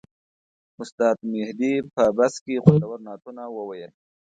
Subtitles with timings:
[0.81, 3.91] استاد مهدي په بس کې خوندور نعتونه وویل.